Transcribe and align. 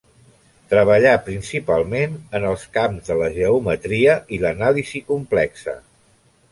Treballà 0.69 1.11
principalment 1.27 2.17
en 2.39 2.49
els 2.53 2.65
camps 2.79 3.11
de 3.13 3.19
la 3.23 3.29
geometria 3.39 4.19
i 4.39 4.43
l'anàlisi 4.47 5.05
complexa. 5.13 5.81